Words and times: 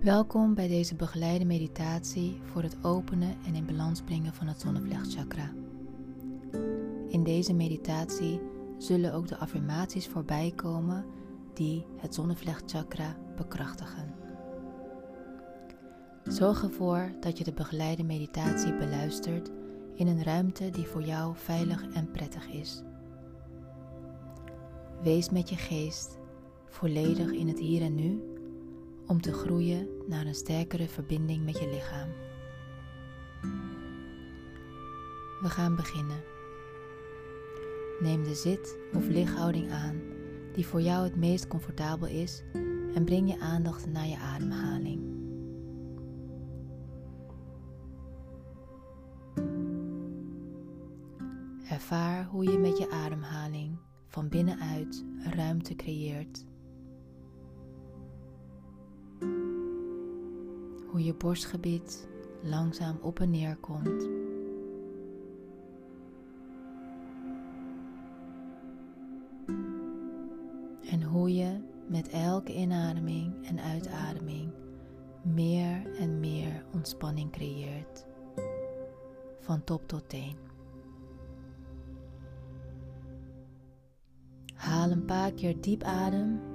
Welkom 0.00 0.54
bij 0.54 0.68
deze 0.68 0.94
begeleide 0.94 1.44
meditatie 1.44 2.40
voor 2.44 2.62
het 2.62 2.76
openen 2.82 3.36
en 3.46 3.54
in 3.54 3.66
balans 3.66 4.02
brengen 4.02 4.34
van 4.34 4.46
het 4.46 4.60
zonnevlechtchakra. 4.60 5.52
In 7.08 7.22
deze 7.24 7.54
meditatie 7.54 8.40
zullen 8.78 9.12
ook 9.14 9.28
de 9.28 9.36
affirmaties 9.36 10.06
voorbij 10.06 10.52
komen 10.56 11.04
die 11.54 11.86
het 11.96 12.14
zonnevlechtchakra 12.14 13.16
bekrachtigen. 13.36 14.14
Zorg 16.24 16.62
ervoor 16.62 17.12
dat 17.20 17.38
je 17.38 17.44
de 17.44 17.52
begeleide 17.52 18.04
meditatie 18.04 18.76
beluistert 18.76 19.50
in 19.94 20.06
een 20.06 20.22
ruimte 20.22 20.70
die 20.70 20.86
voor 20.86 21.02
jou 21.02 21.36
veilig 21.36 21.88
en 21.92 22.10
prettig 22.10 22.48
is. 22.48 22.82
Wees 25.02 25.30
met 25.30 25.48
je 25.48 25.56
geest 25.56 26.18
volledig 26.66 27.32
in 27.32 27.48
het 27.48 27.58
hier 27.58 27.82
en 27.82 27.94
nu 27.94 28.38
om 29.10 29.20
te 29.20 29.32
groeien 29.32 29.88
naar 30.06 30.26
een 30.26 30.34
sterkere 30.34 30.88
verbinding 30.88 31.44
met 31.44 31.58
je 31.58 31.68
lichaam. 31.68 32.08
We 35.40 35.48
gaan 35.48 35.76
beginnen. 35.76 36.22
Neem 38.00 38.24
de 38.24 38.34
zit- 38.34 38.78
of 38.94 39.08
lichthouding 39.08 39.70
aan 39.70 40.00
die 40.54 40.66
voor 40.66 40.80
jou 40.80 41.04
het 41.04 41.16
meest 41.16 41.46
comfortabel 41.46 42.08
is 42.08 42.42
en 42.94 43.04
breng 43.04 43.30
je 43.30 43.40
aandacht 43.40 43.86
naar 43.86 44.06
je 44.06 44.18
ademhaling. 44.18 45.00
Ervaar 51.68 52.24
hoe 52.24 52.44
je 52.44 52.58
met 52.58 52.78
je 52.78 52.90
ademhaling 52.90 53.78
van 54.06 54.28
binnenuit 54.28 55.04
ruimte 55.34 55.74
creëert 55.74 56.48
hoe 60.90 61.04
je 61.04 61.14
borstgebied 61.14 62.08
langzaam 62.42 62.98
op 63.00 63.20
en 63.20 63.30
neer 63.30 63.56
komt. 63.56 64.08
En 70.90 71.02
hoe 71.02 71.34
je 71.34 71.60
met 71.86 72.08
elke 72.08 72.54
inademing 72.54 73.46
en 73.46 73.60
uitademing 73.60 74.52
meer 75.22 75.96
en 75.98 76.20
meer 76.20 76.64
ontspanning 76.72 77.32
creëert, 77.32 78.06
van 79.40 79.64
top 79.64 79.88
tot 79.88 80.08
teen. 80.08 80.36
Haal 84.54 84.90
een 84.90 85.04
paar 85.04 85.32
keer 85.32 85.60
diep 85.60 85.82
adem 85.82 86.49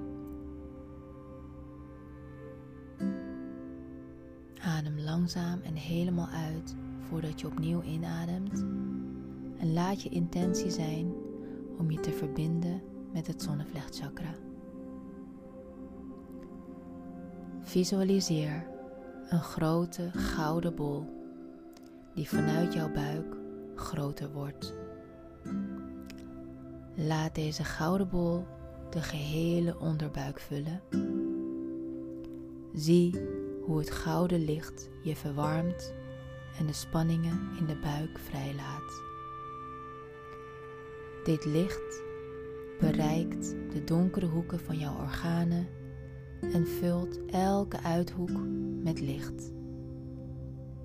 Adem 4.75 4.99
langzaam 4.99 5.61
en 5.61 5.73
helemaal 5.73 6.27
uit 6.27 6.75
voordat 6.99 7.41
je 7.41 7.47
opnieuw 7.47 7.81
inademt. 7.81 8.65
En 9.57 9.73
laat 9.73 10.01
je 10.01 10.09
intentie 10.09 10.69
zijn 10.69 11.13
om 11.77 11.91
je 11.91 11.99
te 11.99 12.11
verbinden 12.11 12.81
met 13.13 13.27
het 13.27 13.41
zonnevlechtchakra. 13.41 14.35
Visualiseer 17.61 18.67
een 19.29 19.41
grote 19.41 20.11
gouden 20.11 20.75
bol 20.75 21.05
die 22.13 22.29
vanuit 22.29 22.73
jouw 22.73 22.91
buik 22.91 23.37
groter 23.75 24.31
wordt. 24.31 24.73
Laat 26.95 27.35
deze 27.35 27.63
gouden 27.63 28.09
bol 28.09 28.45
de 28.89 29.01
gehele 29.01 29.79
onderbuik 29.79 30.39
vullen. 30.39 30.81
Zie 32.73 33.43
hoe 33.65 33.77
het 33.79 33.91
gouden 33.91 34.45
licht 34.45 34.89
je 35.01 35.15
verwarmt 35.15 35.93
en 36.57 36.65
de 36.65 36.73
spanningen 36.73 37.49
in 37.59 37.65
de 37.65 37.75
buik 37.75 38.19
vrijlaat. 38.19 39.01
Dit 41.23 41.45
licht 41.45 42.03
bereikt 42.79 43.49
de 43.49 43.83
donkere 43.83 44.25
hoeken 44.25 44.59
van 44.59 44.77
jouw 44.77 44.97
organen 44.97 45.67
en 46.41 46.67
vult 46.67 47.25
elke 47.25 47.81
uithoek 47.81 48.39
met 48.83 48.99
licht. 48.99 49.53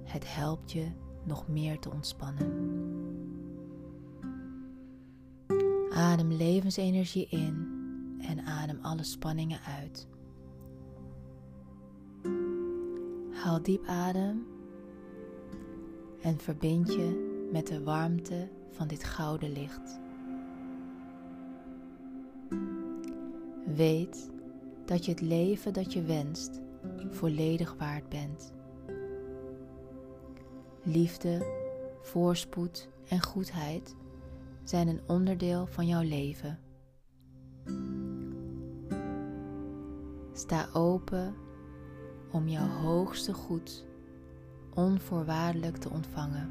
Het 0.04 0.34
helpt 0.34 0.72
je 0.72 0.86
nog 1.24 1.48
meer 1.48 1.78
te 1.78 1.90
ontspannen. 1.90 2.68
Adem 5.90 6.32
levensenergie 6.32 7.26
in 7.28 7.78
en 8.20 8.40
adem 8.40 8.78
alle 8.82 9.02
spanningen 9.02 9.60
uit. 9.60 10.08
Haal 13.40 13.62
diep 13.62 13.86
adem 13.86 14.46
en 16.20 16.38
verbind 16.38 16.92
je 16.92 17.48
met 17.52 17.66
de 17.66 17.82
warmte 17.82 18.48
van 18.70 18.88
dit 18.88 19.04
gouden 19.04 19.52
licht. 19.52 20.00
Weet 23.74 24.30
dat 24.84 25.04
je 25.04 25.10
het 25.10 25.20
leven 25.20 25.72
dat 25.72 25.92
je 25.92 26.02
wenst 26.02 26.60
volledig 27.10 27.74
waard 27.78 28.08
bent. 28.08 28.52
Liefde, 30.82 31.46
voorspoed 32.02 32.88
en 33.08 33.22
goedheid 33.22 33.96
zijn 34.64 34.88
een 34.88 35.00
onderdeel 35.06 35.66
van 35.66 35.86
jouw 35.86 36.02
leven. 36.02 36.58
Sta 40.32 40.68
open 40.72 41.34
om 42.30 42.48
jouw 42.48 42.68
hoogste 42.68 43.34
goed 43.34 43.84
onvoorwaardelijk 44.74 45.76
te 45.76 45.90
ontvangen. 45.90 46.50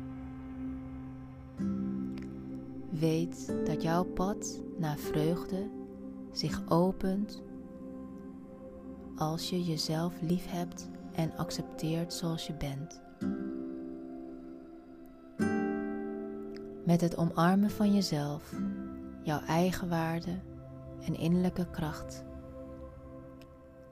Weet 2.89 3.53
dat 3.65 3.81
jouw 3.81 4.03
pad 4.03 4.59
naar 4.77 4.97
vreugde 4.97 5.69
zich 6.31 6.61
opent 6.69 7.41
als 9.15 9.49
je 9.49 9.63
jezelf 9.63 10.21
lief 10.21 10.51
hebt 10.51 10.89
en 11.13 11.37
accepteert 11.37 12.13
zoals 12.13 12.47
je 12.47 12.53
bent. 12.53 13.01
Met 16.85 17.01
het 17.01 17.17
omarmen 17.17 17.69
van 17.69 17.93
jezelf, 17.93 18.53
jouw 19.23 19.39
eigen 19.39 19.89
waarde 19.89 20.39
en 21.05 21.15
innerlijke 21.15 21.69
kracht 21.71 22.23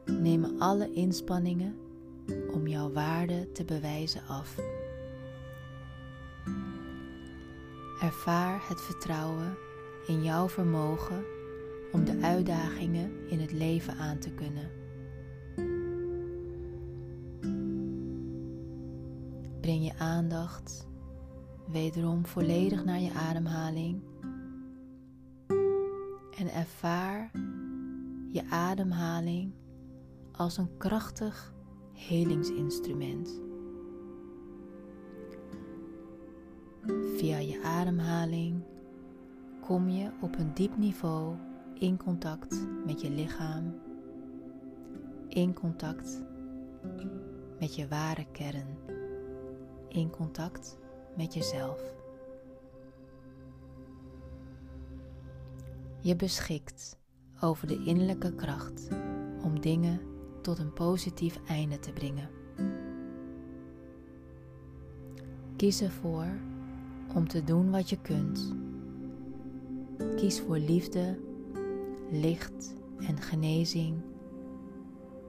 nemen 0.07 0.59
alle 0.59 0.91
inspanningen 0.91 1.75
om 2.53 2.67
jouw 2.67 2.91
waarde 2.91 3.51
te 3.51 3.65
bewijzen 3.65 4.21
af. 4.27 4.55
Ervaar 8.01 8.67
het 8.67 8.81
vertrouwen 8.81 9.57
in 10.07 10.23
jouw 10.23 10.49
vermogen 10.49 11.23
om 11.91 12.05
de 12.05 12.19
uitdagingen 12.21 13.29
in 13.29 13.39
het 13.39 13.51
leven 13.51 13.97
aan 13.97 14.19
te 14.19 14.31
kunnen. 14.31 14.71
Breng 19.61 19.85
je 19.85 19.93
aandacht 19.97 20.87
wederom 21.67 22.25
volledig 22.25 22.85
naar 22.85 22.99
je 22.99 23.13
ademhaling 23.13 24.01
en 26.37 26.51
ervaar 26.53 27.31
je 28.31 28.43
ademhaling 28.49 29.53
als 30.37 30.57
een 30.57 30.77
krachtig 30.77 31.53
helingsinstrument. 31.93 33.41
Via 37.15 37.37
je 37.37 37.61
ademhaling 37.63 38.63
kom 39.61 39.89
je 39.89 40.11
op 40.21 40.37
een 40.37 40.53
diep 40.53 40.77
niveau 40.77 41.35
in 41.73 41.97
contact 41.97 42.67
met 42.85 43.01
je 43.01 43.09
lichaam, 43.09 43.75
in 45.27 45.53
contact 45.53 46.21
met 47.59 47.75
je 47.75 47.87
ware 47.87 48.25
kern, 48.31 48.77
in 49.87 50.09
contact 50.09 50.77
met 51.15 51.33
jezelf. 51.33 51.81
Je 56.01 56.15
beschikt 56.15 56.97
over 57.41 57.67
de 57.67 57.83
innerlijke 57.83 58.33
kracht 58.35 58.87
om 59.43 59.61
dingen 59.61 60.15
tot 60.47 60.59
een 60.59 60.73
positief 60.73 61.39
einde 61.47 61.79
te 61.79 61.91
brengen. 61.91 62.29
Kies 65.55 65.81
ervoor 65.81 66.27
om 67.15 67.27
te 67.27 67.43
doen 67.43 67.71
wat 67.71 67.89
je 67.89 68.01
kunt. 68.01 68.55
Kies 70.15 70.39
voor 70.39 70.57
liefde, 70.57 71.19
licht 72.11 72.73
en 72.99 73.21
genezing 73.21 74.01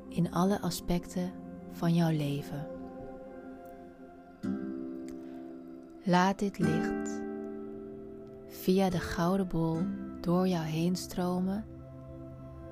in 0.09 0.33
alle 0.33 0.61
aspecten 0.61 1.33
van 1.71 1.95
jouw 1.95 2.11
leven. 2.11 2.67
Laat 6.05 6.39
dit 6.39 6.59
licht 6.59 7.21
via 8.47 8.91
de 8.91 9.01
gouden 9.01 9.49
bol 9.49 9.79
door 10.21 10.49
jou 10.49 10.65
heen 10.65 10.97
stromen 10.97 11.65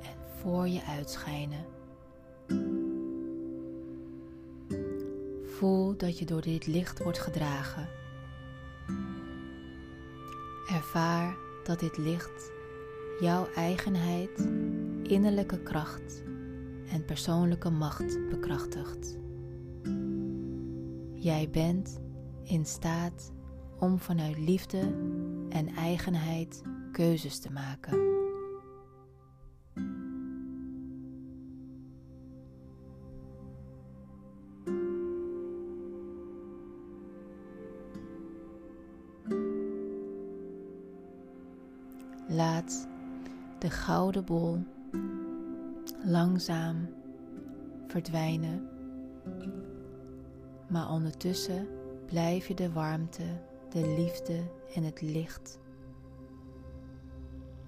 en 0.00 0.38
voor 0.40 0.68
je 0.68 0.84
uitschijnen. 0.84 1.75
Voel 5.56 5.96
dat 5.96 6.18
je 6.18 6.24
door 6.24 6.40
dit 6.40 6.66
licht 6.66 7.02
wordt 7.02 7.18
gedragen. 7.18 7.88
Ervaar 10.68 11.36
dat 11.64 11.80
dit 11.80 11.96
licht 11.96 12.52
jouw 13.20 13.48
eigenheid, 13.54 14.48
innerlijke 15.02 15.58
kracht 15.58 16.22
en 16.90 17.04
persoonlijke 17.04 17.70
macht 17.70 18.28
bekrachtigt. 18.28 19.18
Jij 21.14 21.48
bent 21.50 22.00
in 22.42 22.66
staat 22.66 23.32
om 23.78 23.98
vanuit 23.98 24.38
liefde 24.38 24.80
en 25.48 25.68
eigenheid 25.68 26.62
keuzes 26.92 27.38
te 27.38 27.52
maken. 27.52 28.15
Gouden 44.06 44.24
bol 44.24 44.64
langzaam 46.04 46.88
verdwijnen, 47.86 48.68
maar 50.68 50.90
ondertussen 50.90 51.68
blijf 52.06 52.46
je 52.46 52.54
de 52.54 52.72
warmte, 52.72 53.22
de 53.70 53.94
liefde 53.98 54.42
en 54.74 54.82
het 54.82 55.00
licht 55.00 55.58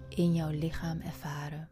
in 0.08 0.34
jouw 0.34 0.50
lichaam 0.50 1.00
ervaren. 1.00 1.68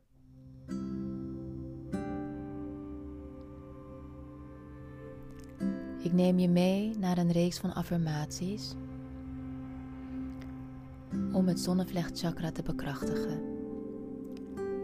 Ik 5.99 6.13
neem 6.13 6.39
je 6.39 6.49
mee 6.49 6.99
naar 6.99 7.19
een 7.19 7.33
reeks 7.33 7.59
van 7.59 7.75
affirmaties 7.75 8.75
om 11.33 11.49
het 11.49 11.61
zonnevlechtchakra 11.61 12.53
te 12.53 12.63
bekrachtigen. 12.63 13.56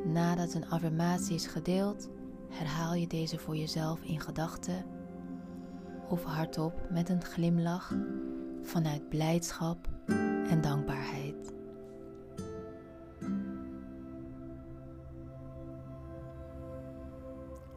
Nadat 0.04 0.54
een 0.54 0.68
affirmatie 0.68 1.34
is 1.34 1.46
gedeeld, 1.46 2.10
herhaal 2.48 2.94
je 2.94 3.06
deze 3.06 3.38
voor 3.38 3.56
jezelf 3.56 4.02
in 4.02 4.20
gedachten 4.20 4.84
of 6.08 6.24
hardop 6.24 6.86
met 6.90 7.08
een 7.08 7.24
glimlach 7.24 7.94
vanuit 8.62 9.08
blijdschap 9.08 9.88
en 10.48 10.60
dankbaarheid. 10.60 11.52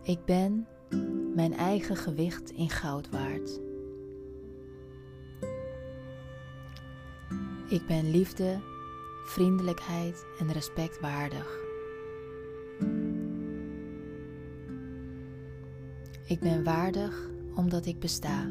Ik 0.01 0.25
ben 0.25 0.68
mijn 1.36 1.54
eigen 1.54 1.95
gewicht 1.95 2.50
in 2.51 2.69
goud 2.69 3.10
waard. 3.10 3.60
Ik 7.69 7.88
ben 7.88 8.12
liefde, 8.12 8.60
vriendelijkheid 9.25 10.25
en 10.39 10.51
respect 10.51 11.00
waardig. 11.00 11.64
Ik 16.25 16.39
ben 16.39 16.63
waardig 16.63 17.30
omdat 17.56 17.86
ik 17.86 18.00
besta. 18.00 18.50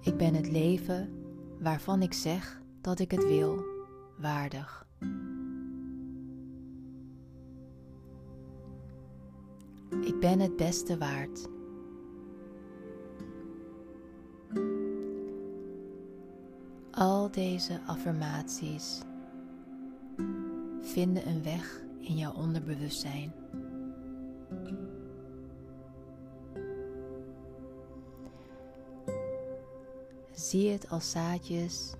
Ik 0.00 0.16
ben 0.16 0.34
het 0.34 0.50
leven 0.50 1.10
waarvan 1.60 2.02
ik 2.02 2.12
zeg 2.12 2.62
dat 2.80 2.98
ik 2.98 3.10
het 3.10 3.24
wil, 3.24 3.64
waardig. 4.18 4.86
Ik 10.00 10.20
ben 10.20 10.40
het 10.40 10.56
beste 10.56 10.98
waard. 10.98 11.48
Al 16.90 17.30
deze 17.30 17.80
affirmaties 17.86 19.00
vinden 20.80 21.28
een 21.28 21.42
weg 21.42 21.86
in 22.08 22.16
jouw 22.16 22.32
onderbewustzijn. 22.32 23.32
Zie 30.32 30.70
het 30.70 30.90
als 30.90 31.10
zaadjes 31.10 31.94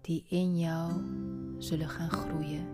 die 0.00 0.24
in 0.28 0.58
jou 0.58 0.92
zullen 1.58 1.88
gaan 1.88 2.10
groeien. 2.10 2.66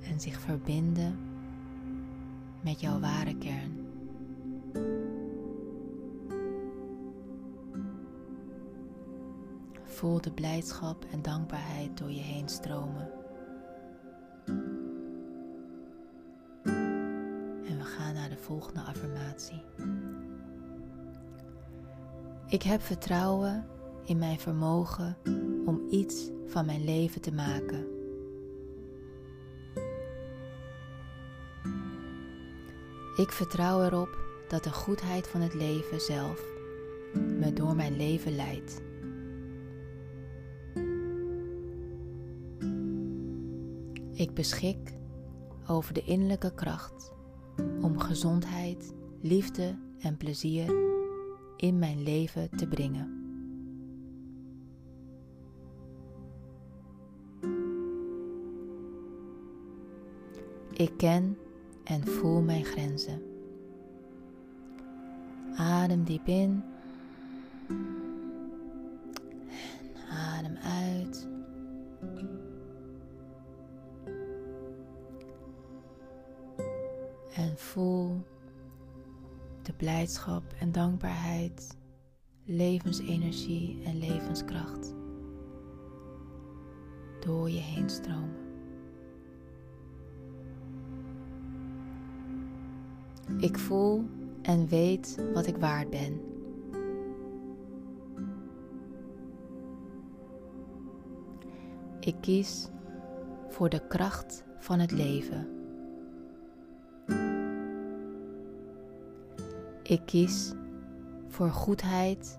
En 0.00 0.20
zich 0.20 0.40
verbinden 0.40 1.18
met 2.62 2.80
jouw 2.80 3.00
ware 3.00 3.38
kern. 3.38 3.65
Voel 9.96 10.20
de 10.20 10.32
blijdschap 10.32 11.04
en 11.12 11.22
dankbaarheid 11.22 11.98
door 11.98 12.10
je 12.10 12.20
heen 12.20 12.48
stromen. 12.48 13.10
En 17.64 17.78
we 17.78 17.84
gaan 17.84 18.14
naar 18.14 18.28
de 18.28 18.36
volgende 18.36 18.80
affirmatie. 18.80 19.62
Ik 22.48 22.62
heb 22.62 22.80
vertrouwen 22.80 23.66
in 24.04 24.18
mijn 24.18 24.38
vermogen 24.38 25.16
om 25.66 25.86
iets 25.90 26.30
van 26.46 26.66
mijn 26.66 26.84
leven 26.84 27.20
te 27.20 27.32
maken. 27.32 27.86
Ik 33.16 33.32
vertrouw 33.32 33.84
erop 33.84 34.18
dat 34.48 34.64
de 34.64 34.72
goedheid 34.72 35.28
van 35.28 35.40
het 35.40 35.54
leven 35.54 36.00
zelf 36.00 36.42
me 37.12 37.52
door 37.52 37.76
mijn 37.76 37.96
leven 37.96 38.36
leidt. 38.36 38.85
Ik 44.16 44.34
beschik 44.34 44.94
over 45.68 45.94
de 45.94 46.02
innerlijke 46.04 46.54
kracht 46.54 47.12
om 47.80 47.98
gezondheid, 47.98 48.94
liefde 49.20 49.78
en 49.98 50.16
plezier 50.16 50.74
in 51.56 51.78
mijn 51.78 52.02
leven 52.02 52.50
te 52.50 52.68
brengen. 52.68 53.14
Ik 60.72 60.92
ken 60.96 61.38
en 61.84 62.06
voel 62.06 62.42
mijn 62.42 62.64
grenzen. 62.64 63.22
Adem 65.56 66.04
diep 66.04 66.26
in 66.26 66.62
En 77.36 77.58
voel 77.58 78.22
de 79.62 79.72
blijdschap 79.72 80.42
en 80.58 80.72
dankbaarheid, 80.72 81.76
levensenergie 82.44 83.82
en 83.84 83.98
levenskracht 83.98 84.94
door 87.20 87.50
je 87.50 87.58
heen 87.58 87.90
stromen. 87.90 88.44
Ik 93.38 93.58
voel 93.58 94.04
en 94.42 94.68
weet 94.68 95.16
wat 95.34 95.46
ik 95.46 95.56
waard 95.56 95.90
ben. 95.90 96.20
Ik 102.00 102.16
kies 102.20 102.68
voor 103.48 103.68
de 103.68 103.86
kracht 103.86 104.44
van 104.58 104.78
het 104.78 104.90
leven. 104.90 105.55
Ik 109.86 110.00
kies 110.06 110.52
voor 111.28 111.50
goedheid, 111.50 112.38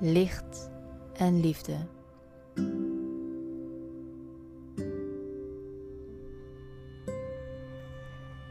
licht 0.00 0.70
en 1.12 1.40
liefde. 1.40 1.76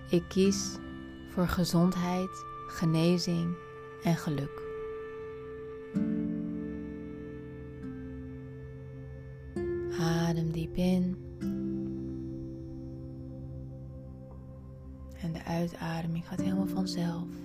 Ik 0.10 0.24
kies 0.28 0.78
voor 1.30 1.48
gezondheid, 1.48 2.30
genezing 2.68 3.56
en 4.04 4.16
geluk. 4.16 4.62
Adem 10.00 10.52
diep 10.52 10.76
in. 10.76 11.18
En 15.22 15.34
de 15.34 15.44
uitademing 15.44 16.28
gaat 16.28 16.42
helemaal 16.42 16.68
vanzelf. 16.68 17.43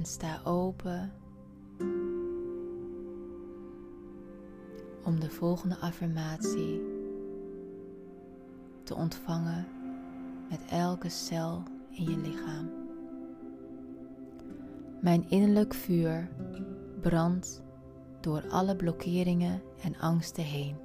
en 0.00 0.06
sta 0.06 0.40
open 0.44 1.12
om 5.04 5.20
de 5.20 5.30
volgende 5.30 5.76
affirmatie 5.76 6.82
te 8.82 8.94
ontvangen 8.94 9.66
met 10.50 10.60
elke 10.70 11.08
cel 11.08 11.62
in 11.90 12.04
je 12.04 12.16
lichaam. 12.16 12.70
Mijn 15.00 15.30
innerlijk 15.30 15.74
vuur 15.74 16.28
brandt 17.00 17.62
door 18.20 18.48
alle 18.50 18.76
blokkeringen 18.76 19.62
en 19.82 19.98
angsten 19.98 20.44
heen. 20.44 20.76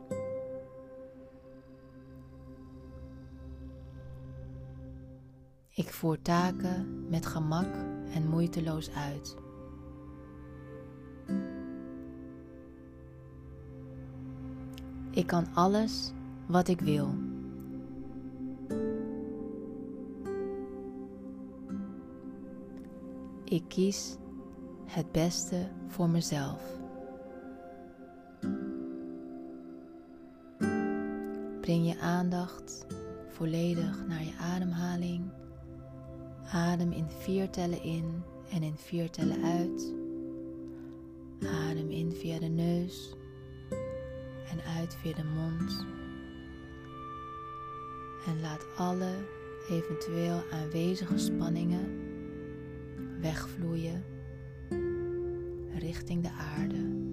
Ik 5.70 5.94
voer 5.94 6.22
taken 6.22 7.06
met 7.10 7.26
gemak 7.26 7.95
en 8.16 8.28
moeiteloos 8.28 8.90
uit. 8.92 9.36
Ik 15.12 15.28
kan 15.28 15.46
alles 15.54 16.12
wat 16.48 16.68
ik 16.68 16.82
wil. 16.82 17.10
Ik 23.44 23.64
kies 23.68 24.18
het 24.86 25.12
beste 25.12 25.68
voor 25.88 26.10
mezelf. 26.10 26.62
Breng 31.62 31.88
je 31.88 32.00
aandacht 32.02 32.86
volledig 33.28 34.08
naar 34.08 34.24
je 34.24 34.34
ademhaling. 34.40 35.32
Adem 36.52 36.92
in 36.92 37.10
vier 37.10 37.50
tellen 37.50 37.84
in 37.84 38.24
en 38.52 38.64
in 38.64 38.78
vier 38.78 39.10
tellen 39.10 39.44
uit. 39.44 39.94
Adem 41.70 41.90
in 41.90 42.12
via 42.12 42.40
de 42.40 42.48
neus 42.48 43.16
en 44.52 44.62
uit 44.78 44.96
via 44.96 45.14
de 45.14 45.24
mond. 45.24 45.86
En 48.26 48.42
laat 48.42 48.66
alle 48.78 49.12
eventueel 49.70 50.44
aanwezige 50.52 51.18
spanningen 51.18 52.04
wegvloeien 53.22 54.04
richting 55.80 56.22
de 56.22 56.32
aarde. 56.32 57.05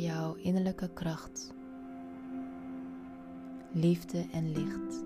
Jouw 0.00 0.34
innerlijke 0.34 0.90
kracht, 0.92 1.54
liefde 3.72 4.26
en 4.32 4.52
licht. 4.52 5.04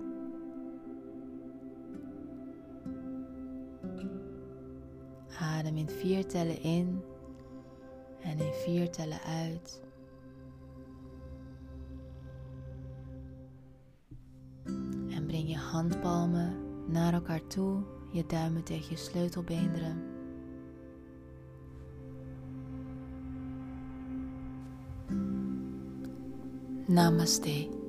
Adem 5.39 5.77
in 5.77 5.89
vier 5.89 6.27
tellen 6.27 6.61
in 6.61 7.01
en 8.21 8.39
in 8.39 8.53
vier 8.53 8.91
tellen 8.91 9.21
uit. 9.21 9.81
En 15.09 15.25
breng 15.27 15.49
je 15.49 15.57
handpalmen 15.57 16.55
naar 16.87 17.13
elkaar 17.13 17.47
toe, 17.47 17.83
je 18.11 18.25
duimen 18.25 18.63
tegen 18.63 18.89
je 18.89 18.97
sleutelbeenderen. 18.97 20.10
Namaste. 26.91 27.80